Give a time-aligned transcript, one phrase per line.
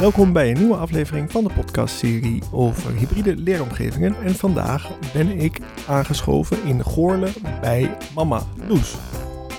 [0.00, 4.16] Welkom bij een nieuwe aflevering van de podcastserie over hybride leeromgevingen.
[4.22, 7.28] En vandaag ben ik aangeschoven in Goorle
[7.60, 8.96] bij mama Loes.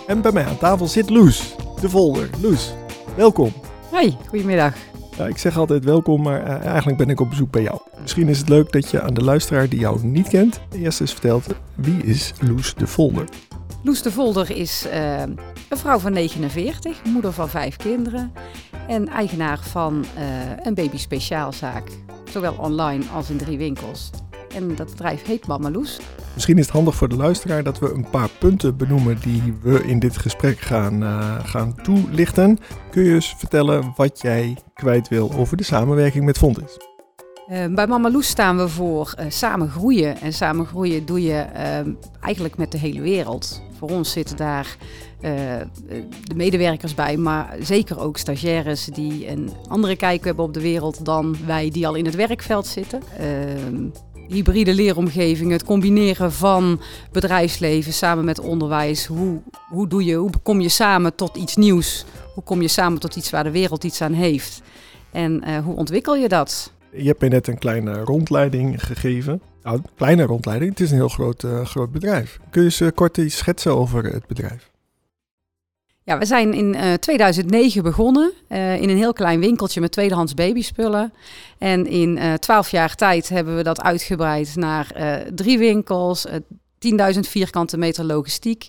[0.08, 2.30] En bij mij aan tafel zit Loes, de volder.
[2.42, 2.74] Loes,
[3.16, 3.52] welkom.
[3.92, 4.76] Hoi, goedemiddag.
[5.18, 7.80] Ja, ik zeg altijd welkom, maar uh, eigenlijk ben ik op bezoek bij jou.
[8.02, 11.12] Misschien is het leuk dat je aan de luisteraar die jou niet kent, eerst eens
[11.12, 13.26] vertelt wie is Loes de Volder?
[13.84, 18.32] Loes de Volder is uh, een vrouw van 49, moeder van vijf kinderen
[18.88, 20.22] en eigenaar van uh,
[20.64, 21.90] een baby speciaalzaak.
[22.32, 24.10] Zowel online als in drie winkels.
[24.56, 26.00] En dat bedrijf heet Mama Loes.
[26.34, 29.84] Misschien is het handig voor de luisteraar dat we een paar punten benoemen die we
[29.84, 32.58] in dit gesprek gaan, uh, gaan toelichten.
[32.92, 36.91] Kun je eens vertellen wat jij kwijt wil over de samenwerking met Fontis?
[37.52, 40.18] Uh, bij Mama Loes staan we voor uh, samen groeien.
[40.22, 41.46] En samen groeien doe je
[42.20, 43.62] eigenlijk met de hele wereld.
[43.78, 44.76] Voor ons zitten daar
[45.22, 45.30] uh,
[46.24, 51.06] de medewerkers bij, maar zeker ook stagiaires die een andere kijk hebben op de wereld
[51.06, 53.02] dan wij die al in het werkveld zitten.
[53.20, 53.26] Uh,
[54.28, 59.06] hybride leeromgeving, het combineren van bedrijfsleven samen met onderwijs.
[59.06, 62.06] Hoe, hoe, doe je, hoe kom je samen tot iets nieuws?
[62.34, 64.62] Hoe kom je samen tot iets waar de wereld iets aan heeft?
[65.12, 66.72] En hoe ontwikkel je dat?
[66.94, 69.42] Je hebt mij net een kleine rondleiding gegeven.
[69.64, 72.40] Nou, een kleine rondleiding, het is een heel groot, uh, groot bedrijf.
[72.50, 74.70] Kun je eens uh, kort iets schetsen over het bedrijf?
[76.04, 80.34] Ja, we zijn in uh, 2009 begonnen uh, in een heel klein winkeltje met tweedehands
[80.34, 81.14] babyspullen.
[81.58, 84.94] En in uh, 12 jaar tijd hebben we dat uitgebreid naar
[85.36, 88.68] drie winkels, 10.000 vierkante meter logistiek,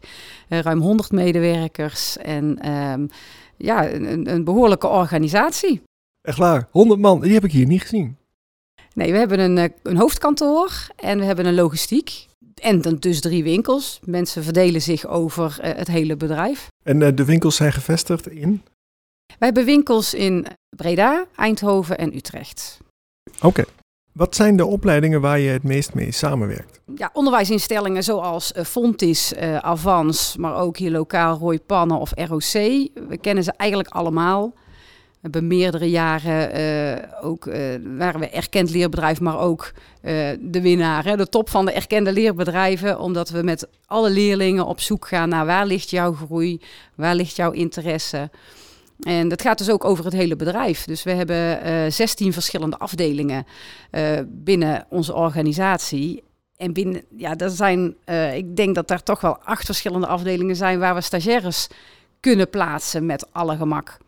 [0.48, 3.08] ruim 100 medewerkers en um,
[3.56, 5.82] ja, een, een, behoorlijke organisatie.
[6.22, 8.16] Echt waar, 100 man, die heb ik hier niet gezien.
[8.94, 12.26] Nee, we hebben een, een hoofdkantoor en we hebben een logistiek.
[12.54, 14.00] En dan dus drie winkels.
[14.04, 16.68] Mensen verdelen zich over uh, het hele bedrijf.
[16.84, 18.62] En uh, de winkels zijn gevestigd in?
[19.26, 22.78] Wij hebben winkels in Breda, Eindhoven en Utrecht.
[23.36, 23.46] Oké.
[23.46, 23.64] Okay.
[24.12, 26.80] Wat zijn de opleidingen waar je het meest mee samenwerkt?
[26.96, 32.52] Ja, onderwijsinstellingen zoals uh, Fontis, Avans, maar ook hier lokaal Roy Pannen of ROC.
[33.08, 34.54] We kennen ze eigenlijk allemaal.
[35.22, 37.54] We hebben meerdere jaren uh, ook, uh,
[37.96, 42.12] waren we erkend leerbedrijf, maar ook uh, de winnaar, hè, de top van de erkende
[42.12, 42.98] leerbedrijven.
[42.98, 46.60] Omdat we met alle leerlingen op zoek gaan naar waar ligt jouw groei,
[46.94, 48.30] waar ligt jouw interesse.
[49.00, 50.84] En dat gaat dus ook over het hele bedrijf.
[50.84, 53.46] Dus we hebben 16 verschillende afdelingen
[54.26, 56.22] binnen onze organisatie.
[56.56, 57.96] En binnen, ja, dat zijn,
[58.34, 61.68] ik denk dat daar toch wel acht verschillende afdelingen zijn waar we stagiaires
[62.20, 63.98] kunnen plaatsen met alle gemak.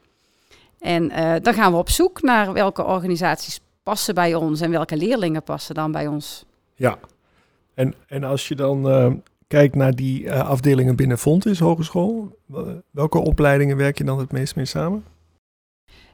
[0.85, 4.97] En uh, dan gaan we op zoek naar welke organisaties passen bij ons en welke
[4.97, 6.45] leerlingen passen dan bij ons.
[6.75, 6.99] Ja,
[7.75, 9.13] en, en als je dan uh,
[9.47, 12.39] kijkt naar die uh, afdelingen binnen Fontis Hogeschool,
[12.91, 15.05] welke opleidingen werk je dan het meest mee samen?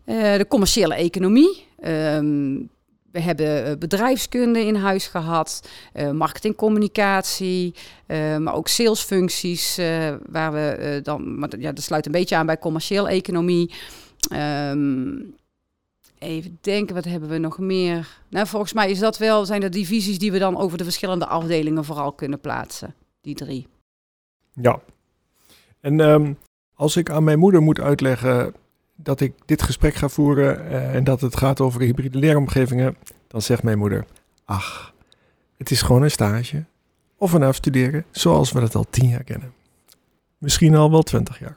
[0.04, 1.66] de commerciële economie.
[1.84, 2.70] Um,
[3.12, 7.74] we hebben bedrijfskunde in huis gehad, uh, marketingcommunicatie,
[8.06, 12.46] uh, maar ook salesfuncties, uh, waar we dan, maar ja, dat sluit een beetje aan
[12.46, 13.70] bij commerciële economie.
[14.32, 15.34] Um,
[16.18, 18.20] even denken, wat hebben we nog meer?
[18.28, 21.26] Nou, volgens mij is dat wel, zijn de divisies die we dan over de verschillende
[21.26, 22.94] afdelingen vooral kunnen plaatsen.
[23.20, 23.66] Die drie.
[24.52, 24.80] Ja.
[25.80, 26.38] En um,
[26.74, 28.54] als ik aan mijn moeder moet uitleggen
[28.96, 33.42] dat ik dit gesprek ga voeren uh, en dat het gaat over hybride leeromgevingen, dan
[33.42, 34.04] zegt mijn moeder:
[34.44, 34.94] Ach,
[35.56, 36.64] het is gewoon een stage
[37.16, 39.52] of een afstuderen zoals we dat al tien jaar kennen.
[40.38, 41.56] Misschien al wel twintig jaar.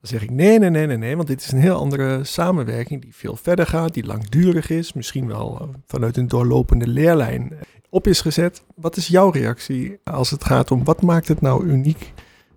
[0.00, 3.02] Dan zeg ik nee, nee, nee, nee, nee, want dit is een heel andere samenwerking
[3.02, 7.52] die veel verder gaat, die langdurig is, misschien wel vanuit een doorlopende leerlijn
[7.90, 8.62] op is gezet.
[8.74, 12.12] Wat is jouw reactie als het gaat om wat maakt het nou uniek,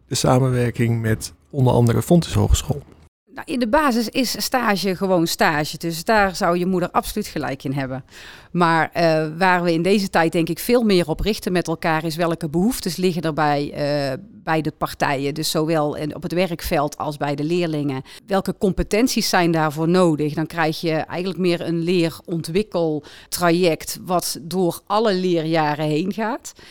[0.07, 2.83] de samenwerking met onder andere Fontes Hogeschool?
[3.33, 5.77] Nou, in de basis is stage gewoon stage.
[5.77, 8.03] Dus daar zou je moeder absoluut gelijk in hebben.
[8.51, 12.03] Maar uh, waar we in deze tijd denk ik veel meer op richten met elkaar
[12.03, 13.71] is welke behoeftes liggen er bij, uh,
[14.43, 15.33] bij de partijen.
[15.33, 18.01] Dus zowel op het werkveld als bij de leerlingen.
[18.27, 20.33] Welke competenties zijn daarvoor nodig?
[20.33, 26.53] Dan krijg je eigenlijk meer een leerontwikkeltraject wat door alle leerjaren heen gaat.
[26.55, 26.61] Uh,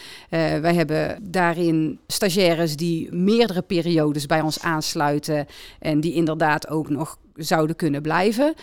[0.58, 5.46] wij hebben daarin stagiaires die meerdere periodes bij ons aansluiten
[5.78, 8.54] en die inderdaad ook nog zouden kunnen blijven.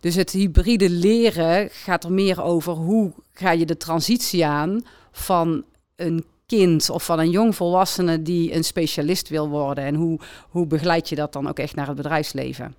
[0.00, 5.64] Dus het hybride leren gaat er meer over hoe ga je de transitie aan van
[5.96, 9.84] een kind of van een jongvolwassene die een specialist wil worden.
[9.84, 12.74] En hoe, hoe begeleid je dat dan ook echt naar het bedrijfsleven?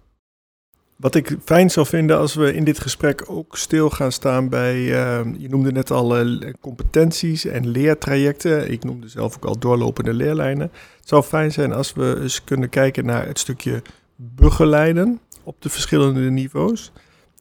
[0.95, 4.75] Wat ik fijn zou vinden als we in dit gesprek ook stil gaan staan bij,
[4.75, 8.71] uh, je noemde net al uh, competenties en leertrajecten.
[8.71, 10.71] Ik noemde zelf ook al doorlopende leerlijnen.
[10.99, 13.81] Het zou fijn zijn als we eens kunnen kijken naar het stukje
[14.15, 16.91] begeleiden op de verschillende niveaus.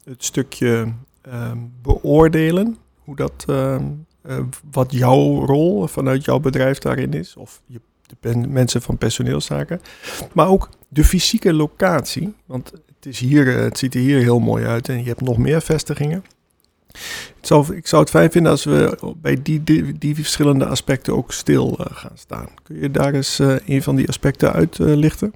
[0.03, 3.83] het stukje ehm, beoordelen, hoe dat, ehm,
[4.21, 4.39] eh,
[4.71, 7.81] wat jouw rol vanuit jouw bedrijf daarin is, of je,
[8.19, 9.81] de mensen van personeelszaken,
[10.33, 14.65] maar ook de fysieke locatie, want het, is hier, het ziet er hier heel mooi
[14.65, 16.23] uit en je hebt nog meer vestigingen.
[17.37, 19.63] Ik zou, ik zou het fijn vinden als we bij die,
[19.97, 22.47] die, verschillende aspecten ook stil uh, gaan staan.
[22.63, 25.33] Kun je daar eens een van die aspecten uitlichten?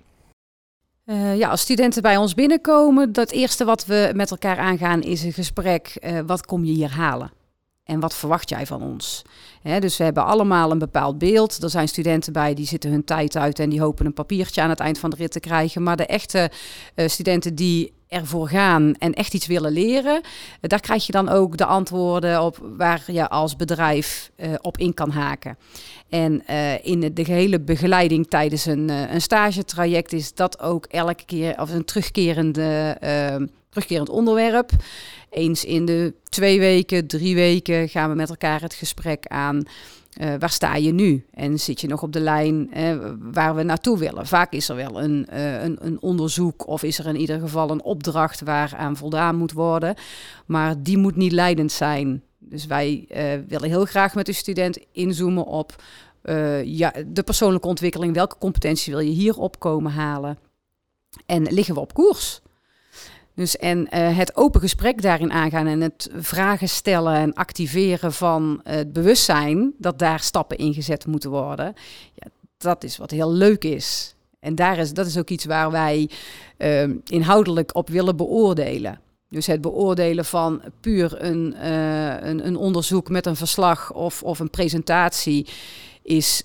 [1.13, 5.33] Ja, als studenten bij ons binnenkomen, dat eerste wat we met elkaar aangaan is een
[5.33, 6.07] gesprek.
[6.25, 7.31] wat kom je hier halen?
[7.83, 9.21] En wat verwacht jij van ons?
[9.79, 11.63] dus we hebben allemaal een bepaald beeld.
[11.63, 14.69] Er zijn studenten bij die zitten hun tijd uit en die hopen een papiertje aan
[14.69, 15.83] het eind van de rit te krijgen.
[15.83, 16.51] Maar de echte
[16.95, 21.57] studenten die ervoor gaan en echt iets willen leren, eh, daar krijg je dan ook
[21.57, 25.57] de antwoorden op waar je als bedrijf uh, op in kan haken.
[26.09, 30.85] En uh, in de, de gehele begeleiding tijdens een, uh, een stagetraject is dat ook
[30.85, 32.97] elke keer of een terugkerende,
[33.69, 34.71] terugkerend onderwerp.
[35.29, 39.63] Eens in de twee weken, drie weken gaan we met elkaar het gesprek aan.
[40.21, 41.25] Uh, waar sta je nu?
[41.33, 44.27] En zit je nog op de lijn uh, waar we naartoe willen?
[44.27, 47.69] Vaak is er wel een, uh, een, een, onderzoek of is er in ieder geval
[47.69, 49.95] een opdracht waaraan voldaan moet worden.
[50.45, 52.23] Maar die moet niet leidend zijn.
[52.39, 53.05] Dus wij
[53.47, 55.83] willen heel graag met de student inzoomen op
[56.63, 58.13] ja, de persoonlijke ontwikkeling.
[58.13, 60.37] Welke competentie wil je hier opkomen halen?
[61.25, 62.41] En liggen we op koers?
[63.37, 68.59] Dus en uh, het open gesprek daarin aangaan en het vragen stellen en activeren van
[68.63, 71.73] het bewustzijn dat daar stappen in gezet moeten worden,
[72.13, 74.15] ja, dat is wat heel leuk is.
[74.39, 76.09] En daar is, dat is ook iets waar wij
[76.57, 78.99] uh, inhoudelijk op willen beoordelen.
[79.29, 84.39] Dus het beoordelen van puur een, uh, een, een, onderzoek met een verslag of, of
[84.39, 85.47] een presentatie
[86.01, 86.43] is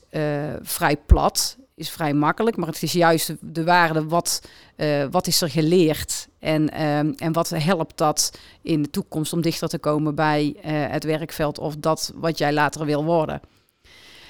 [0.62, 4.42] vrij plat is vrij makkelijk, maar het is juist de waarde wat,
[4.76, 9.40] uh, wat is er geleerd en, um, en wat helpt dat in de toekomst om
[9.40, 13.40] dichter te komen bij uh, het werkveld of dat wat jij later wil worden.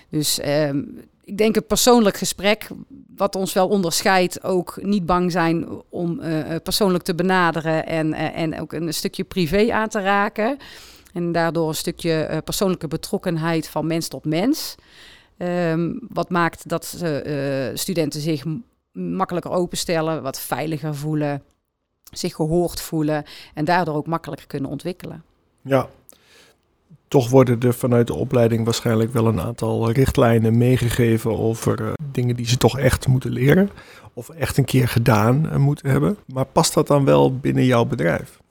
[0.09, 2.69] Dus um, ik denk een persoonlijk gesprek,
[3.17, 8.61] wat ons wel onderscheidt, ook niet bang zijn om uh, persoonlijk te benaderen en, en
[8.61, 10.57] ook een stukje privé aan te raken.
[11.13, 14.75] En daardoor een stukje persoonlijke betrokkenheid van mens tot mens.
[15.39, 18.45] Um, wat maakt dat uh, studenten zich
[18.93, 21.43] makkelijker openstellen, wat veiliger voelen,
[22.11, 23.25] zich gehoord voelen
[23.55, 25.23] en daardoor ook makkelijker kunnen ontwikkelen.
[25.63, 25.89] Ja,
[27.09, 32.37] toch worden er vanuit de opleiding waarschijnlijk wel een aantal richtlijnen meegegeven over uh, dingen
[32.37, 33.71] die ze toch echt moeten leren
[34.13, 36.17] of echt een keer gedaan uh, moeten hebben.
[36.27, 38.42] Maar past dat dan wel binnen jouw bedrijf?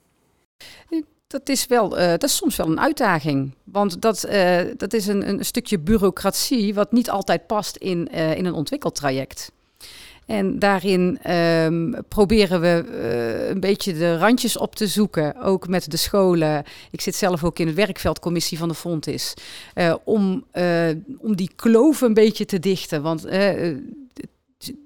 [1.31, 3.51] Dat is, wel, uh, dat is soms wel een uitdaging.
[3.63, 8.35] Want dat, uh, dat is een, een stukje bureaucratie wat niet altijd past in, uh,
[8.35, 9.51] in een ontwikkeltraject.
[10.25, 12.85] En daarin um, proberen we
[13.49, 16.63] een beetje de randjes op te zoeken, ook met de scholen.
[16.91, 19.33] Ik zit zelf ook in de werkveldcommissie van de Fontis.
[20.03, 20.45] om,
[21.17, 23.01] om die kloof een beetje te dichten.
[23.01, 23.25] Want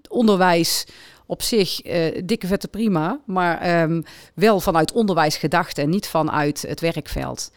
[0.08, 0.86] onderwijs
[1.26, 6.66] op zich uh, dikke vette prima, maar um, wel vanuit onderwijs gedacht en niet vanuit
[6.68, 7.52] het werkveld.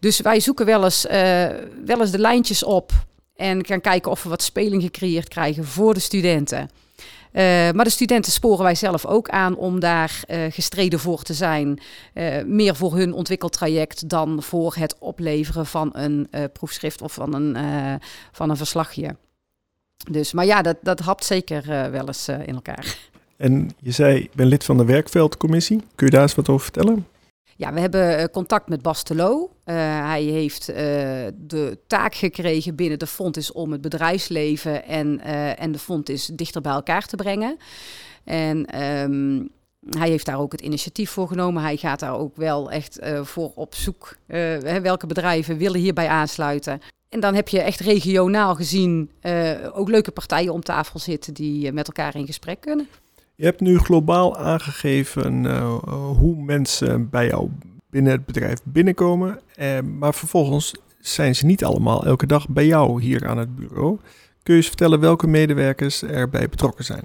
[0.00, 1.12] Dus wij zoeken wel eens, uh,
[1.84, 2.92] wel eens de lijntjes op
[3.36, 6.70] en gaan kijken of we wat speling gecreëerd krijgen voor de studenten.
[7.32, 10.20] Uh, maar de studenten sporen wij zelf ook aan om daar
[10.50, 11.80] gestreden voor te zijn.
[12.46, 17.56] Meer voor hun ontwikkeltraject dan voor het opleveren van een proefschrift of van een,
[18.32, 19.16] van een verslagje.
[20.10, 22.96] Dus, maar ja, dat, dat hapt zeker wel eens in elkaar.
[23.36, 25.82] En je zei, ik ben lid van de werkveldcommissie.
[25.94, 27.06] Kun je daar eens wat over vertellen?
[27.58, 29.50] Ja, we hebben eh, contact met Bas Telo.
[29.64, 29.74] Uh,
[30.06, 30.76] hij heeft uh,
[31.34, 36.60] de taak gekregen binnen de Fontis om het bedrijfsleven en, uh, en de Fontis dichter
[36.60, 37.56] bij elkaar te brengen.
[38.24, 39.48] En um,
[39.90, 41.62] hij heeft daar ook het initiatief voor genomen.
[41.62, 44.16] Hij gaat daar ook wel echt voor op zoek.
[44.82, 46.80] welke bedrijven willen hierbij aansluiten?
[47.08, 49.10] En dan heb je echt regionaal gezien
[49.72, 52.88] ook leuke partijen om tafel zitten die met elkaar in gesprek kunnen.
[53.34, 55.74] Je hebt nu globaal aangegeven uh,
[56.18, 57.50] hoe mensen bij jou
[57.90, 59.40] binnen het bedrijf binnenkomen.
[59.98, 63.98] Maar vervolgens zijn ze niet allemaal elke dag bij jou hier aan het bureau.
[64.42, 67.04] Kun je eens vertellen welke medewerkers erbij betrokken zijn?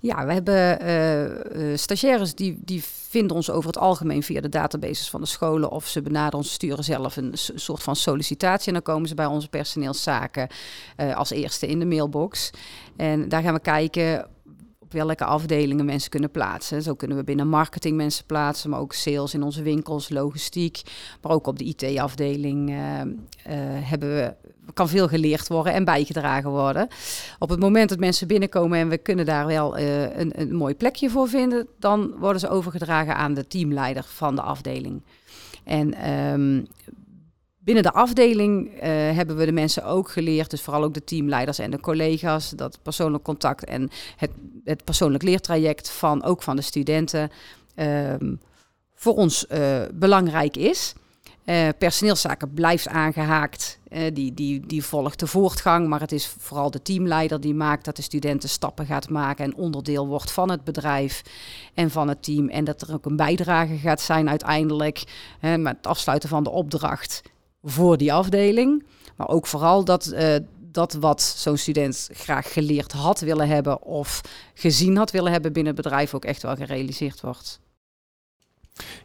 [0.00, 0.86] Ja, we hebben
[1.60, 5.70] uh, stagiaires die, die vinden ons over het algemeen via de databases van de scholen
[5.70, 9.26] of ze benaderen ons, sturen zelf een soort van sollicitatie en dan komen ze bij
[9.26, 10.48] onze personeelszaken
[10.96, 12.50] uh, als eerste in de mailbox.
[12.96, 14.28] En daar gaan we kijken
[14.90, 16.82] welke afdelingen mensen kunnen plaatsen.
[16.82, 20.82] Zo kunnen we binnen marketing mensen plaatsen, maar ook sales in onze winkels, logistiek.
[21.22, 22.76] Maar ook op de IT-afdeling
[23.82, 24.34] hebben we
[24.74, 26.88] kan veel geleerd worden en bijgedragen worden.
[27.38, 31.10] Op het moment dat mensen binnenkomen en we kunnen daar wel een, een mooi plekje
[31.10, 35.02] voor vinden, dan worden ze overgedragen aan de teamleider van de afdeling.
[35.64, 36.62] En ehm,
[37.68, 41.58] binnen de afdeling uh, hebben we de mensen ook geleerd, dus vooral ook de teamleiders
[41.58, 44.30] en de collega's, dat persoonlijk contact en het,
[44.64, 47.30] het persoonlijk leertraject van ook van de studenten
[47.76, 48.40] um,
[48.94, 50.94] voor ons uh, belangrijk is.
[51.44, 53.78] Uh, personeelszaken blijft aangehaakt.
[54.12, 55.88] Die, die, die volgt de voortgang.
[55.88, 59.54] Maar het is vooral de teamleider die maakt dat de studenten stappen gaat maken en
[59.54, 61.22] onderdeel wordt van het bedrijf
[61.74, 62.48] en van het team.
[62.48, 65.04] En dat er ook een bijdrage gaat zijn uiteindelijk
[65.40, 67.22] met het afsluiten van de opdracht
[67.62, 68.84] voor die afdeling.
[69.16, 70.14] Maar ook vooral dat,
[70.58, 74.20] dat wat zo'n student graag geleerd had willen hebben of
[74.54, 77.60] gezien had willen hebben binnen het bedrijf ook echt wel gerealiseerd wordt.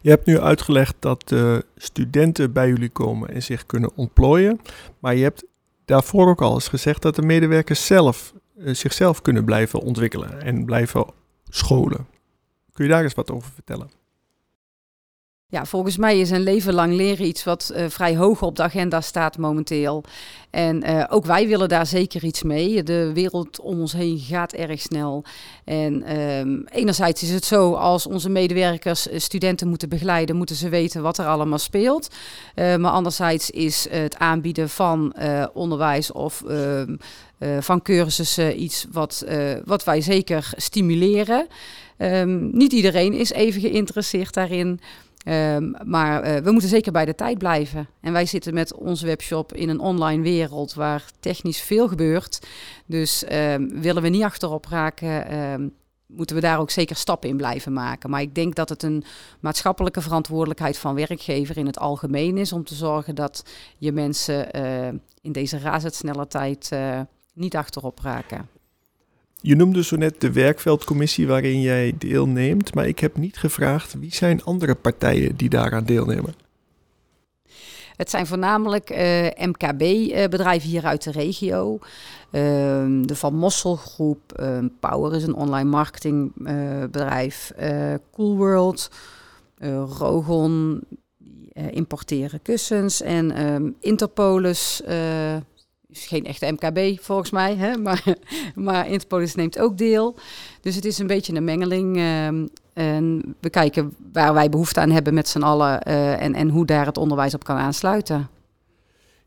[0.01, 4.59] Je hebt nu uitgelegd dat de studenten bij jullie komen en zich kunnen ontplooien.
[4.99, 5.43] Maar je hebt
[5.85, 10.65] daarvoor ook al eens gezegd dat de medewerkers zelf uh, zichzelf kunnen blijven ontwikkelen en
[10.65, 11.05] blijven
[11.49, 12.07] scholen.
[12.73, 13.89] Kun je daar eens wat over vertellen?
[15.53, 18.63] Ja, volgens mij is een leven lang leren iets wat uh, vrij hoog op de
[18.63, 20.03] agenda staat momenteel.
[20.49, 22.83] En uh, ook wij willen daar zeker iets mee.
[22.83, 25.23] De wereld om ons heen gaat erg snel.
[25.63, 30.69] En um, enerzijds is het zo, als onze medewerkers uh, studenten moeten begeleiden, moeten ze
[30.69, 32.07] weten wat er allemaal speelt.
[32.55, 35.15] maar anderzijds is het aanbieden van
[35.53, 36.95] onderwijs of ehm,
[37.59, 39.25] van cursussen iets wat,
[39.65, 41.47] wat wij zeker stimuleren.
[41.97, 44.79] Um, niet iedereen is even geïnteresseerd daarin.
[45.25, 47.87] Um, maar uh, we moeten zeker bij de tijd blijven.
[48.01, 52.47] En wij zitten met onze webshop in een online wereld waar technisch veel gebeurt.
[52.85, 55.73] Dus um, willen we niet achterop raken, um,
[56.07, 58.09] moeten we daar ook zeker stappen in blijven maken.
[58.09, 59.03] Maar ik denk dat het een
[59.39, 63.43] maatschappelijke verantwoordelijkheid van werkgever in het algemeen is om te zorgen dat
[63.77, 64.87] je mensen uh,
[65.21, 66.99] in deze razendsnelle tijd uh,
[67.33, 68.49] niet achterop raken.
[69.45, 74.13] Je noemde zo net de werkveldcommissie waarin jij deelneemt, maar ik heb niet gevraagd wie
[74.13, 76.33] zijn andere partijen die daaraan deelnemen.
[77.95, 78.97] Het zijn voornamelijk uh,
[79.47, 81.73] MKB-bedrijven hier uit de regio.
[81.73, 81.81] Uh,
[83.01, 88.89] de Van Mossel Groep, uh, Power is een online marketingbedrijf, uh, Cool World,
[89.97, 90.81] Rogon,
[91.53, 94.81] importeren kussens en um, Interpolis
[95.97, 97.77] is geen echte MKB volgens mij, hè?
[97.87, 98.03] maar,
[98.55, 100.15] maar Interpolis neemt ook deel.
[100.61, 101.97] Dus het is een beetje een mengeling.
[101.97, 102.27] Uh,
[102.73, 106.65] en we kijken waar wij behoefte aan hebben met z'n allen uh, en, en hoe
[106.65, 108.29] daar het onderwijs op kan aansluiten.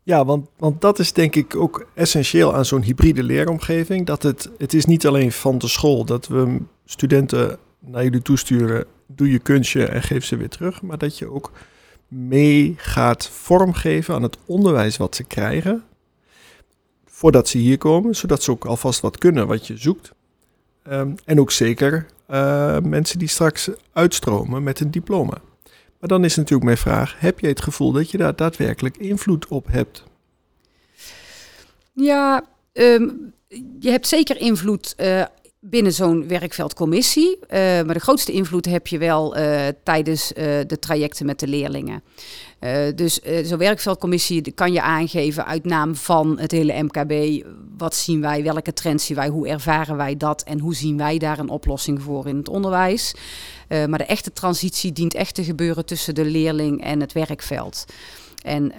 [0.03, 4.05] Ja, want, want dat is denk ik ook essentieel aan zo'n hybride leeromgeving.
[4.05, 8.85] Dat het, het is niet alleen van de school dat we studenten naar jullie toesturen,
[9.07, 10.81] doe je kunstje en geef ze weer terug.
[10.81, 11.51] Maar dat je ook
[12.07, 15.83] mee gaat vormgeven aan het onderwijs wat ze krijgen
[17.17, 20.11] voordat ze hier komen, zodat ze ook alvast wat kunnen wat je zoekt.
[20.89, 25.41] Um, en ook zeker uh, mensen die straks uitstromen met een diploma.
[25.99, 29.47] Maar dan is natuurlijk mijn vraag: heb je het gevoel dat je daar daadwerkelijk invloed
[29.47, 30.03] op hebt?
[31.93, 33.33] Ja, um,
[33.79, 35.23] je hebt zeker invloed uh,
[35.59, 37.37] binnen zo'n werkveldcommissie.
[37.41, 39.35] Uh, maar de grootste invloed heb je wel
[39.83, 40.31] tijdens
[40.67, 42.03] de trajecten met de leerlingen.
[42.95, 47.45] Dus zo'n werkveldcommissie kan je aangeven uit naam van het hele MKB.
[47.77, 51.17] Wat zien wij, welke trends zien wij, hoe ervaren wij dat en hoe zien wij
[51.17, 53.15] daar een oplossing voor in het onderwijs.
[53.67, 57.85] maar de echte transitie dient echt te gebeuren tussen de leerling en het werkveld.
[58.47, 58.71] En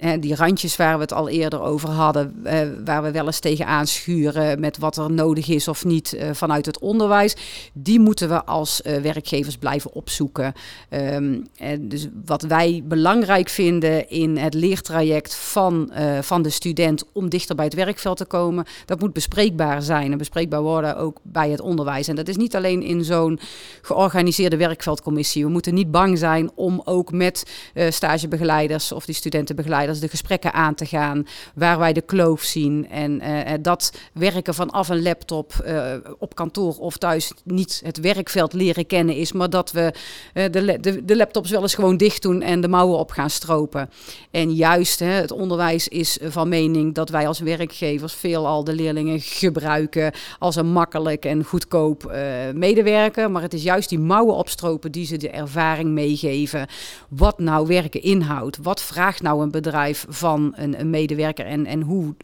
[0.00, 3.38] uh, die randjes waar we het al eerder over hadden, uh, waar we wel eens
[3.38, 7.36] tegen aanschuren met wat er nodig is of niet uh, vanuit het onderwijs,
[7.72, 10.52] die moeten we als werkgevers blijven opzoeken.
[10.90, 11.46] Um,
[11.80, 17.64] dus wat wij belangrijk vinden in het leertraject van, van de student om dichter bij
[17.64, 22.08] het werkveld te komen, dat moet bespreekbaar zijn en bespreekbaar worden ook bij het onderwijs.
[22.08, 23.38] En dat is niet alleen in zo'n
[23.82, 25.44] georganiseerde werkveldcommissie.
[25.44, 27.50] We moeten niet bang zijn om ook met
[27.88, 32.88] stagebegeleiders of die studentenbegeleiders de gesprekken aan te gaan, waar wij de kloof zien.
[32.90, 38.52] En uh, dat werken vanaf een laptop uh, op kantoor of thuis niet het werkveld
[38.52, 39.92] leren kennen is, maar dat we
[40.32, 43.90] de, de, de, laptops wel eens gewoon dicht doen en de mouwen op gaan stropen.
[44.30, 49.20] En juist hè, het onderwijs is van mening dat wij als werkgevers veelal de leerlingen
[49.20, 52.12] gebruiken als een makkelijk en goedkoop
[52.54, 53.30] medewerker.
[53.30, 56.66] Maar het is juist die mouwen opstropen die ze de ervaring meegeven.
[57.08, 58.58] Wat nou werken inhoudt.
[58.62, 62.14] Wat vraagt nou een bedrijf van een, een medewerker en, en hoe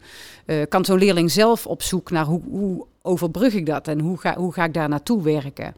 [0.45, 4.17] uh, kan zo'n leerling zelf op zoek naar hoe, hoe overbrug ik dat en hoe
[4.17, 5.75] ga, hoe ga ik daar naartoe werken?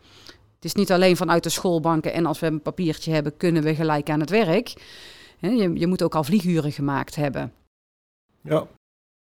[0.55, 3.75] Het is niet alleen vanuit de schoolbanken en als we een papiertje hebben, kunnen we
[3.75, 4.73] gelijk aan het werk.
[5.37, 7.53] Je, je moet ook al vlieguren gemaakt hebben.
[8.41, 8.67] Ja,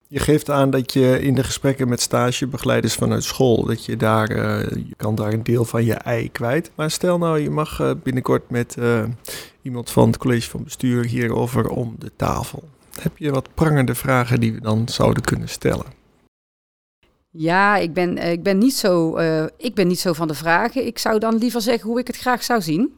[0.09, 4.31] je geeft aan dat je in de gesprekken met stagebegeleiders vanuit school, dat je daar,
[4.31, 6.71] uh, je kan daar een deel van je ei kwijt.
[6.75, 9.05] Maar stel nou, je mag uh, binnenkort met uh,
[9.63, 12.63] iemand van het college van bestuur hierover om de tafel.
[13.01, 15.87] Heb je wat prangende vragen die we dan zouden kunnen stellen?
[17.31, 19.19] Ja, ik ben, ik ben, niet, zo,
[19.57, 20.87] ik ben niet zo van de vragen.
[20.87, 22.97] Ik zou dan liever zeggen hoe ik het graag zou zien.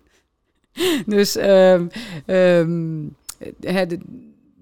[1.07, 1.91] dus um,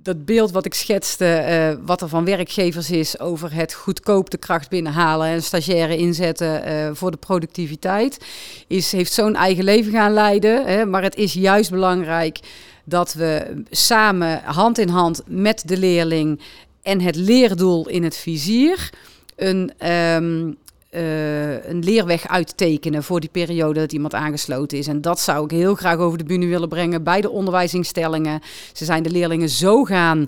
[0.06, 4.36] dat beeld wat ik schetste, uh, wat er van werkgevers is over het goedkoop de
[4.36, 8.25] kracht binnenhalen en stagiaire inzetten uh, voor de productiviteit,
[8.66, 10.66] is, heeft zo'n eigen leven gaan leiden.
[10.66, 12.38] Hè, maar het is juist belangrijk
[12.84, 16.40] dat we samen, hand in hand met de leerling
[16.82, 18.90] en het leerdoel in het vizier,
[19.36, 20.56] een, um,
[20.96, 24.86] uh, een leerweg uittekenen voor die periode dat iemand aangesloten is.
[24.86, 28.40] En dat zou ik heel graag over de bühne willen brengen bij de onderwijsinstellingen.
[28.72, 30.26] Ze zijn de leerlingen zo gaan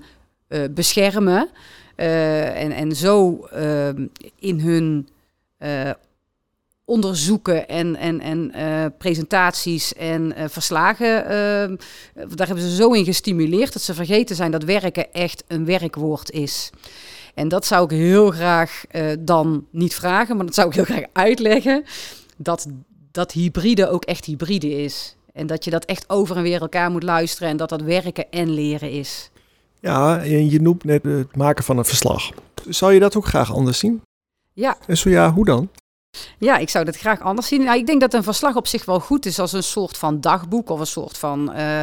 [0.49, 1.49] uh, beschermen
[1.97, 3.49] uh, en, en zo
[4.39, 5.09] in hun
[6.85, 8.53] onderzoeken en, en, en
[8.99, 11.25] presentaties en verslagen.
[12.35, 16.31] Daar hebben ze zo in gestimuleerd dat ze vergeten zijn dat werken echt een werkwoord
[16.31, 16.71] is.
[17.39, 20.85] En dat zou ik heel graag uh, dan niet vragen, maar dat zou ik heel
[20.85, 21.85] graag uitleggen.
[22.37, 22.67] Dat,
[23.11, 25.17] dat hybride ook echt hybride is.
[25.33, 28.31] En dat je dat echt over en weer elkaar moet luisteren en dat dat werken
[28.31, 29.31] en leren is.
[29.81, 32.31] Ja, en je noemt net het maken van een verslag.
[32.69, 34.03] Zou je dat ook graag anders zien?
[34.53, 34.77] Ja.
[34.87, 35.69] En zo ja, hoe dan?
[36.39, 37.65] Ja, ik zou dat graag anders zien.
[37.65, 40.21] Nou, ik denk dat een verslag op zich wel goed is als een soort van
[40.21, 41.81] dagboek of een soort van uh,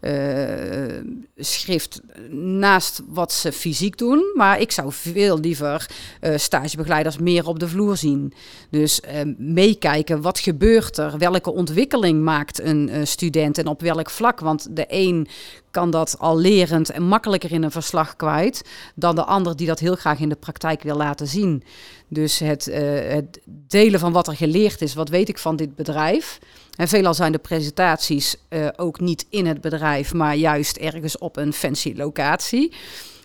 [0.00, 1.02] uh,
[1.36, 4.32] schrift naast wat ze fysiek doen.
[4.34, 8.32] Maar ik zou veel liever uh, stagebegeleiders meer op de vloer zien.
[8.70, 9.00] Dus
[9.36, 11.18] meekijken, wat gebeurt er?
[11.18, 14.40] Welke ontwikkeling maakt een student en op welk vlak?
[14.40, 15.28] Want de een
[15.70, 19.78] kan dat al lerend en makkelijker in een verslag kwijt dan de ander die dat
[19.78, 21.62] heel graag in de praktijk wil laten zien.
[22.08, 26.38] Dus het, het delen van wat er geleerd is, wat weet ik van dit bedrijf.
[26.76, 31.36] En veelal zijn de presentaties uh, ook niet in het bedrijf, maar juist ergens op
[31.36, 32.72] een fancy locatie.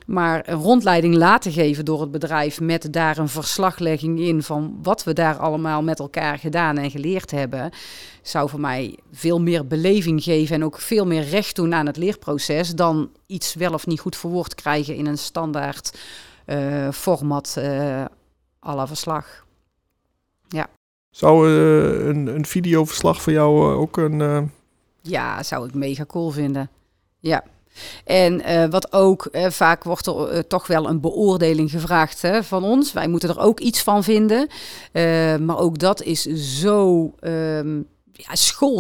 [0.05, 5.03] Maar een rondleiding laten geven door het bedrijf met daar een verslaglegging in van wat
[5.03, 7.71] we daar allemaal met elkaar gedaan en geleerd hebben,
[8.21, 11.97] zou voor mij veel meer beleving geven en ook veel meer recht doen aan het
[11.97, 15.99] leerproces dan iets wel of niet goed verwoord krijgen in een standaard
[16.45, 18.05] uh, format uh,
[18.65, 19.45] à la verslag.
[20.47, 20.67] Ja.
[21.09, 24.51] Zou uh, een, een videoverslag voor jou ook een.
[25.01, 26.69] Ja, zou ik mega cool vinden.
[27.19, 27.43] Ja.
[28.05, 32.93] En wat ook, vaak wordt er toch wel een beoordeling gevraagd hè, van ons.
[32.93, 34.47] Wij moeten er ook iets van vinden.
[35.45, 36.21] maar ook dat is
[36.61, 38.35] zo um, ja,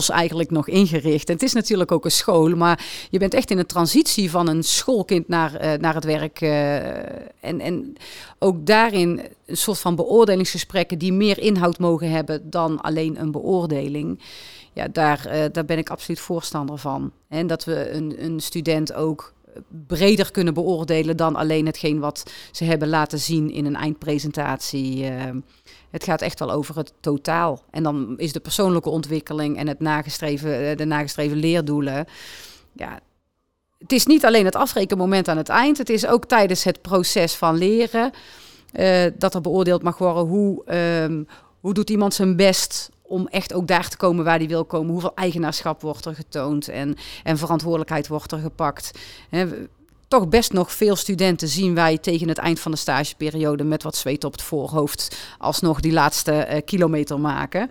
[0.07, 1.27] eigenlijk nog ingericht.
[1.27, 4.63] Het is natuurlijk ook een school, maar je bent echt in een transitie van een
[4.63, 6.41] schoolkind naar, naar het werk.
[6.41, 7.95] En, en
[8.39, 14.19] ook daarin een soort van beoordelingsgesprekken die meer inhoud mogen hebben dan alleen een beoordeling.
[14.73, 17.11] Ja, daar, uh, daar ben ik absoluut voorstander van.
[17.27, 19.33] En dat we een, een student ook
[19.87, 25.05] breder kunnen beoordelen dan alleen hetgeen wat ze hebben laten zien in een eindpresentatie.
[25.93, 27.63] Het gaat echt wel over het totaal.
[27.69, 32.05] En dan is de persoonlijke ontwikkeling en het nagestreven, eh, de nagestreven leerdoelen.
[32.71, 32.99] Ja,
[33.77, 35.77] het is niet alleen het afrekenmoment aan het eind.
[35.77, 38.11] Het is ook tijdens het proces van leren.
[39.17, 41.27] Dat er beoordeeld mag worden hoe, um,
[41.59, 44.91] hoe doet iemand zijn best om echt ook daar te komen waar hij wil komen.
[44.91, 48.91] Hoeveel eigenaarschap wordt er getoond en, en verantwoordelijkheid wordt er gepakt.
[50.07, 53.95] Toch best nog veel studenten zien wij tegen het eind van de stageperiode met wat
[53.95, 57.69] zweet op het voorhoofd alsnog die laatste uh, kilometer maken.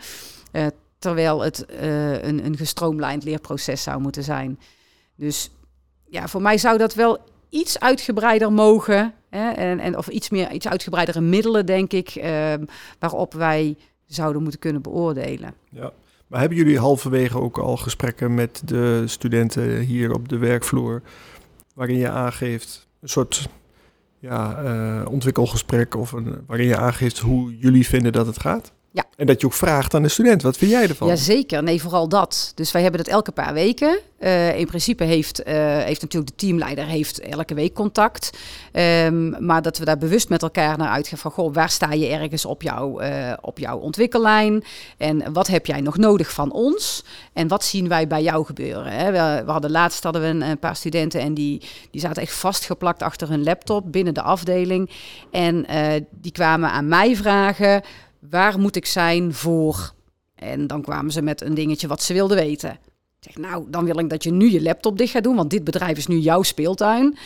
[0.53, 0.67] Uh,
[0.99, 4.61] terwijl het uh, een, een gestroomlijnd leerproces zou moeten zijn.
[5.17, 5.51] Dus
[6.09, 9.15] ja, voor mij zou dat wel iets uitgebreider mogen.
[9.31, 12.25] Hè, en, en, of iets meer iets uitgebreidere middelen, denk ik,
[12.99, 13.77] waarop wij
[14.15, 15.55] zouden moeten kunnen beoordelen.
[15.71, 15.93] Ja.
[16.27, 21.03] Maar hebben jullie halverwege ook al gesprekken met de studenten hier op de werkvloer?
[21.75, 23.49] waarin je aangeeft, een soort
[24.19, 28.73] ja, uh, ontwikkelgesprek of een, waarin je aangeeft hoe jullie vinden dat het gaat?
[28.93, 29.05] Ja.
[29.17, 31.09] En dat je ook vraagt aan de student, wat vind jij ervan?
[31.09, 32.53] Jazeker, nee, vooral dat.
[32.55, 33.99] Dus wij hebben dat elke paar weken.
[34.21, 38.31] Uh, in principe heeft, uh, heeft natuurlijk de teamleider heeft elke week contact.
[38.73, 41.31] Um, maar dat we daar bewust met elkaar naar uitgaan van...
[41.31, 44.65] Goh, waar sta je ergens op, jou, uh, op jouw ontwikkellijn?
[44.97, 47.05] En wat heb jij nog nodig van ons?
[47.33, 48.93] En wat zien wij bij jou gebeuren?
[48.93, 49.11] Hè?
[49.11, 51.21] We, we, hadden laatst hadden we een, een, paar studenten...
[51.21, 54.91] en die, die zaten echt vastgeplakt achter hun laptop binnen de afdeling.
[55.31, 55.67] En
[56.11, 57.83] die kwamen aan mij vragen
[58.31, 59.93] waar moet ik zijn voor?
[60.35, 62.71] En dan kwamen ze met een dingetje wat ze wilden weten.
[62.71, 65.51] Ik zeg, nou, dan wil ik dat je nu je laptop dicht gaat doen, want
[65.51, 67.19] dit bedrijf is nu jouw speeltuin.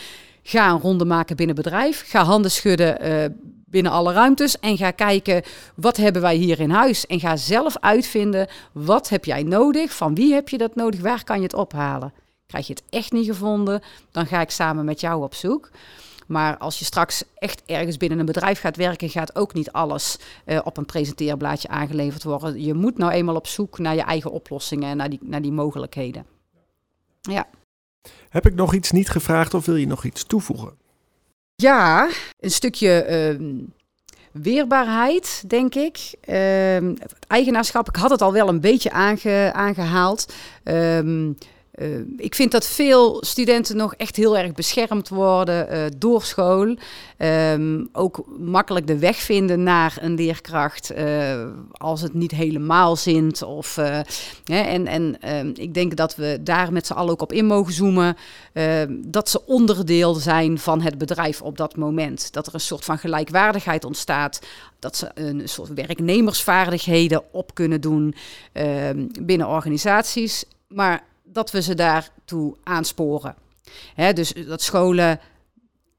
[0.43, 2.03] Ga een ronde maken binnen bedrijf.
[2.05, 3.25] Ga handen schudden uh,
[3.65, 5.43] binnen alle ruimtes en ga kijken
[5.75, 7.05] wat hebben wij hier in huis.
[7.05, 11.23] En ga zelf uitvinden wat heb jij nodig, van wie heb je dat nodig, waar
[11.23, 12.13] kan je het ophalen.
[12.45, 13.81] Krijg je het echt niet gevonden,
[14.11, 15.69] dan ga ik samen met jou op zoek.
[16.27, 20.17] Maar als je straks echt ergens binnen een bedrijf gaat werken, gaat ook niet alles
[20.45, 22.61] uh, op een presenteerblaadje aangeleverd worden.
[22.61, 25.51] Je moet nou eenmaal op zoek naar je eigen oplossingen en naar die, naar die
[25.51, 26.25] mogelijkheden.
[27.21, 27.47] Ja.
[28.29, 30.77] Heb ik nog iets niet gevraagd of wil je nog iets toevoegen?
[31.55, 32.09] Ja,
[32.39, 33.05] een stukje
[33.39, 33.61] uh,
[34.31, 36.15] weerbaarheid, denk ik.
[36.25, 36.77] Uh,
[37.27, 40.33] eigenaarschap, ik had het al wel een beetje aange, aangehaald.
[40.63, 41.37] Um,
[41.81, 46.77] uh, ik vind dat veel studenten nog echt heel erg beschermd worden uh, door school.
[47.17, 53.41] Um, ook makkelijk de weg vinden naar een leerkracht uh, als het niet helemaal zint.
[53.41, 53.77] Of,
[54.45, 57.73] en en ehm, ik denk dat we daar met z'n allen ook op in mogen
[57.73, 58.17] zoomen.
[58.53, 62.33] Ehm, dat ze onderdeel zijn van het bedrijf op dat moment.
[62.33, 64.39] Dat er een soort van gelijkwaardigheid ontstaat.
[64.79, 68.15] Dat ze een soort werknemersvaardigheden op kunnen doen
[69.21, 70.45] binnen organisaties.
[70.67, 71.03] Maar
[71.37, 73.35] dat we ze daartoe aansporen.
[74.13, 75.19] Dus dat scholen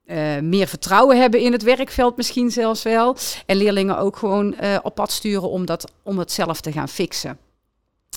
[0.06, 3.16] uh, meer vertrouwen hebben in het werkveld misschien zelfs wel.
[3.46, 6.88] En leerlingen ook gewoon uh, op pad sturen om, dat, om het zelf te gaan
[6.88, 7.38] fixen.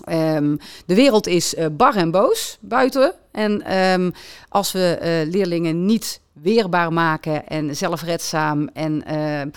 [0.10, 3.14] Um, de wereld is uh, bar en boos buiten.
[3.32, 4.14] En um,
[4.50, 9.50] als we leerlingen niet weerbaar maken en zelfredzaam en ehm,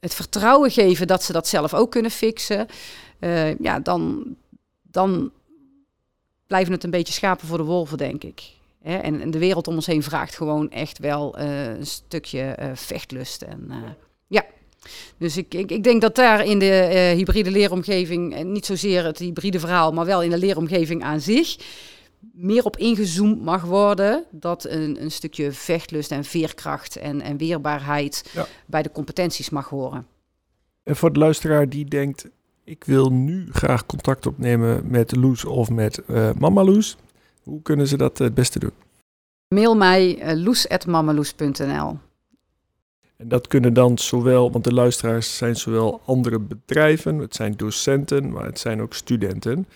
[0.00, 2.66] het vertrouwen geven dat ze dat zelf ook kunnen fixen,
[3.58, 4.24] ja, dan,
[4.82, 5.32] dan
[6.50, 8.42] blijven het een beetje schapen voor de wolven, denk ik.
[8.82, 12.70] En, en, de wereld om ons heen vraagt gewoon echt wel uh, een stukje uh,
[12.74, 13.42] vechtlust.
[13.42, 13.76] En, uh,
[14.26, 14.44] ja,
[15.18, 19.60] dus ik, ik, ik, denk dat daar in de hybride leeromgeving, niet zozeer het hybride
[19.60, 21.56] verhaal, maar wel in de leeromgeving aan zich,
[22.32, 24.24] meer op ingezoomd mag worden.
[24.30, 28.46] Dat een, een stukje vechtlust en veerkracht en, en weerbaarheid ja.
[28.66, 30.06] bij de competenties mag horen.
[30.82, 32.28] En voor de luisteraar die denkt,
[32.64, 36.96] ik wil nu graag contact opnemen met Loes of met uh, Mama Loes.
[37.42, 38.72] Hoe kunnen ze dat het beste doen?
[39.48, 41.98] Mail mij uh, loes.mamaloes.nl
[43.16, 48.30] En dat kunnen dan zowel, want de luisteraars zijn zowel andere bedrijven, het zijn docenten,
[48.30, 49.66] maar het zijn ook studenten.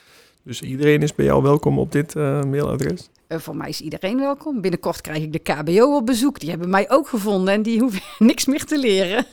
[0.42, 3.10] Dus iedereen is bij jou welkom op dit uh, mailadres?
[3.28, 4.60] Uh, voor mij is iedereen welkom.
[4.60, 6.40] Binnenkort krijg ik de KBO op bezoek.
[6.40, 9.26] Die hebben mij ook gevonden en die hoeven niks meer te leren.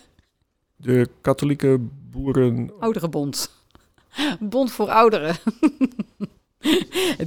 [0.75, 1.79] De katholieke
[2.11, 2.71] boeren...
[2.79, 3.51] Ouderenbond.
[4.39, 5.35] Bond voor ouderen.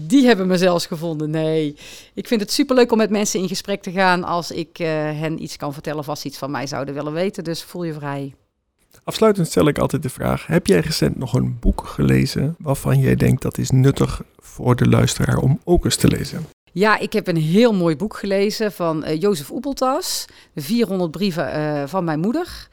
[0.01, 1.31] Die hebben me zelfs gevonden.
[1.31, 1.77] Nee,
[2.15, 5.43] ik vind het superleuk om met mensen in gesprek te gaan als ik uh, hen
[5.43, 7.45] iets kan vertellen of als ze iets van mij zouden willen weten.
[7.45, 8.35] Dus voel je vrij.
[9.05, 13.15] Afsluitend stel ik altijd de vraag: heb jij recent nog een boek gelezen waarvan jij
[13.15, 16.47] denkt dat is nuttig voor de luisteraar om ook eens te lezen?
[16.73, 21.83] Ja, ik heb een heel mooi boek gelezen van uh, Jozef Oepeltas, 400 brieven uh,
[21.87, 22.69] van mijn moeder.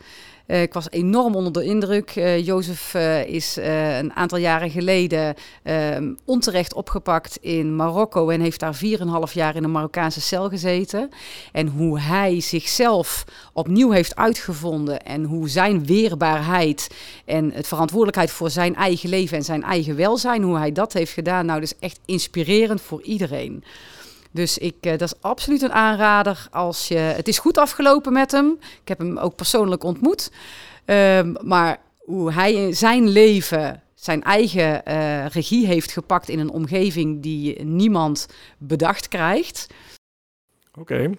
[0.51, 2.15] Uh, ik was enorm onder de indruk.
[2.15, 8.59] Uh, Jozef uh, is een aantal jaren geleden ehm, onterecht opgepakt in Marokko en heeft
[8.59, 8.79] daar
[9.27, 11.09] 4,5 jaar in een Marokkaanse cel gezeten.
[11.51, 16.87] En hoe hij zichzelf opnieuw heeft uitgevonden en hoe zijn weerbaarheid
[17.25, 21.13] en het verantwoordelijkheid voor zijn eigen leven en zijn eigen welzijn, hoe hij dat heeft
[21.13, 23.63] gedaan, nou, dus echt inspirerend voor iedereen.
[24.31, 26.97] Dus ik, uh, dat is absoluut een aanrader als je.
[26.97, 28.57] Het is goed afgelopen met hem.
[28.81, 30.31] Ik heb hem ook persoonlijk ontmoet.
[30.85, 37.21] Um, maar hoe hij zijn leven, zijn eigen uh, regie heeft gepakt in een omgeving
[37.21, 39.67] die niemand bedacht krijgt.
[40.79, 41.11] Oké.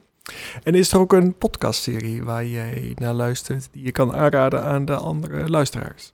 [0.62, 4.84] En is er ook een podcastserie waar jij naar luistert die je kan aanraden aan
[4.84, 6.12] de andere luisteraars?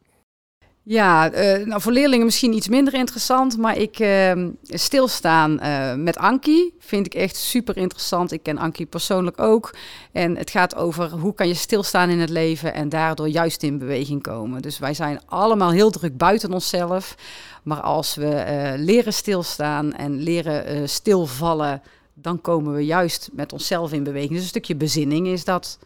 [0.90, 6.16] Ja, uh, nou voor leerlingen misschien iets minder interessant, maar ik uh, stilstaan uh, met
[6.16, 8.32] Anki vind ik echt super interessant.
[8.32, 9.74] Ik ken Anki persoonlijk ook.
[10.12, 13.78] En het gaat over hoe kan je stilstaan in het leven en daardoor juist in
[13.78, 14.62] beweging komen.
[14.62, 17.14] Dus wij zijn allemaal heel druk buiten onszelf.
[17.62, 21.82] Maar als we eh, leren stilstaan en leren stilvallen,
[22.14, 24.32] dan komen we juist met onszelf in beweging.
[24.32, 25.78] Dus een stukje bezinning is dat.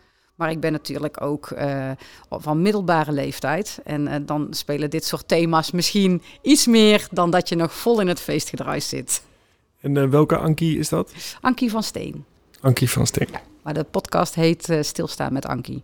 [0.42, 1.90] Maar ik ben natuurlijk ook uh,
[2.30, 3.80] van middelbare leeftijd.
[3.84, 8.00] En uh, dan spelen dit soort thema's misschien iets meer dan dat je nog vol
[8.00, 9.22] in het feestgedruis zit.
[9.80, 11.12] En uh, welke Ankie is dat?
[11.40, 12.24] Ankie van Steen.
[12.60, 13.28] Ankie van Steen.
[13.32, 15.82] Ja, maar de podcast heet Stilstaan met Ankie.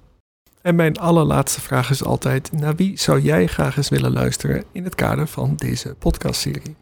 [0.62, 4.84] En mijn allerlaatste vraag is altijd: naar wie zou jij graag eens willen luisteren in
[4.84, 6.76] het kader van deze podcastserie?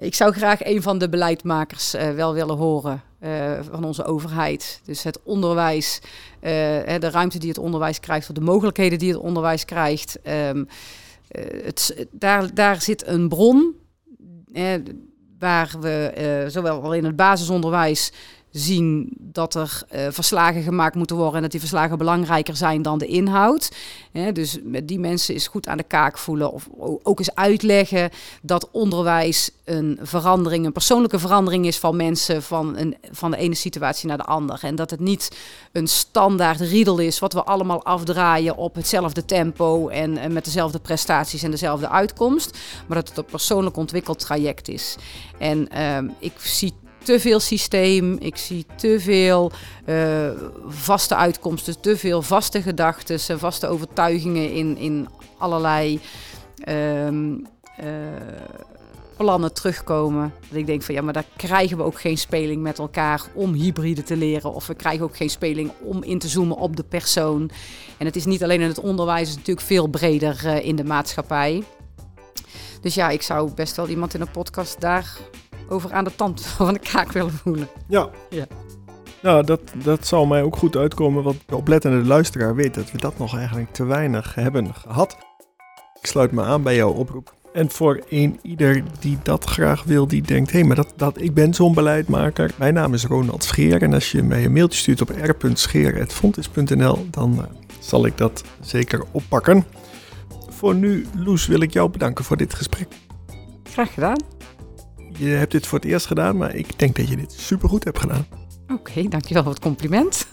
[0.00, 4.80] Ik zou graag een van de beleidmakers uh, wel willen horen uh, van onze overheid.
[4.84, 6.50] Dus het onderwijs, uh,
[6.98, 10.18] de ruimte die het onderwijs krijgt, of de mogelijkheden die het onderwijs krijgt.
[10.28, 10.68] Um,
[11.62, 13.74] het, daar, daar zit een bron
[15.38, 18.12] waar we zowel al in het basisonderwijs
[18.50, 22.98] zien dat er uh, verslagen gemaakt moeten worden en dat die verslagen belangrijker zijn dan
[22.98, 23.70] de inhoud.
[24.32, 26.68] dus met die mensen is goed aan de kaak voelen of
[27.02, 28.10] ook eens uitleggen
[28.42, 33.54] dat onderwijs een verandering, een persoonlijke verandering is van mensen van, een, van de ene
[33.54, 34.66] situatie naar de andere.
[34.66, 35.36] En dat het niet
[35.72, 41.42] een standaard riedel is wat we allemaal afdraaien op hetzelfde tempo en, met dezelfde prestaties
[41.42, 44.96] en dezelfde uitkomst, maar dat het een persoonlijk ontwikkeld traject is.
[45.38, 49.52] En uh, ik zie te veel systeem, ik zie te veel
[49.86, 50.30] uh,
[50.66, 55.08] vaste uitkomsten, te veel vaste gedachten en vaste overtuigingen in, in
[55.38, 56.00] allerlei
[56.68, 57.36] uh, uh,
[59.16, 60.32] plannen terugkomen.
[60.48, 63.52] Dat ik denk van ja, maar daar krijgen we ook geen speling met elkaar om
[63.52, 64.54] hybride te leren.
[64.54, 67.50] Of we krijgen ook geen speling om in te zoomen op de persoon.
[67.98, 70.76] En het is niet alleen in het onderwijs, het is natuurlijk veel breder uh, in
[70.76, 71.62] de maatschappij.
[72.80, 75.18] Dus ja, ik zou best wel iemand in een podcast daar
[75.70, 77.68] over aan de tand van de kaak willen voelen.
[77.86, 78.10] Ja.
[78.30, 78.46] ja.
[79.22, 82.98] Nou, dat, dat zal mij ook goed uitkomen, want de oplettende luisteraar weet dat we
[82.98, 85.16] dat nog eigenlijk te weinig hebben gehad.
[86.00, 87.34] Ik sluit me aan bij jouw oproep.
[87.52, 91.20] En voor een ieder die dat graag wil, die denkt: hé, hey, maar dat, dat,
[91.20, 92.50] ik ben zo'n beleidmaker.
[92.56, 93.82] Mijn naam is Ronald Scheer.
[93.82, 97.42] En als je mij een mailtje stuurt op r.scheer.fontis.nl, dan uh,
[97.80, 99.64] zal ik dat zeker oppakken.
[100.48, 102.88] Voor nu, Loes, wil ik jou bedanken voor dit gesprek.
[103.62, 104.18] Graag gedaan.
[105.20, 107.98] Je hebt dit voor het eerst gedaan, maar ik denk dat je dit supergoed hebt
[107.98, 108.26] gedaan.
[108.72, 110.26] Oké, dankjewel voor het compliment.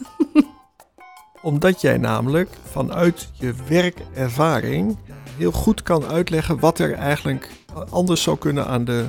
[1.42, 4.96] Omdat jij namelijk vanuit je werkervaring
[5.36, 7.50] heel goed kan uitleggen wat er eigenlijk
[7.90, 9.04] anders zou kunnen aan de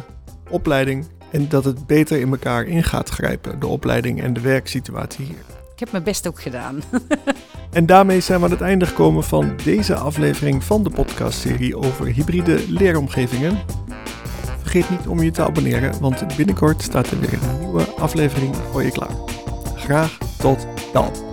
[0.50, 1.08] opleiding.
[1.32, 5.46] En dat het beter in elkaar in gaat grijpen, de opleiding en de werksituatie hier.
[5.74, 6.82] Ik heb mijn best ook gedaan.
[7.72, 12.06] en daarmee zijn we aan het einde gekomen van deze aflevering van de podcastserie over
[12.06, 13.60] hybride leeromgevingen.
[14.70, 18.84] Vergeet niet om je te abonneren, want binnenkort staat er weer een nieuwe aflevering voor
[18.84, 19.16] je klaar.
[19.76, 21.29] Graag tot dan.